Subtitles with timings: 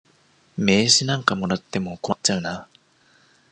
[0.57, 2.67] 名刺なんかもらっても困っちゃうな。